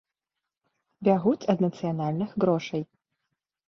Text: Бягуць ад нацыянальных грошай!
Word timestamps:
Бягуць 1.09 1.45
ад 1.57 1.63
нацыянальных 1.69 2.29
грошай! 2.45 2.83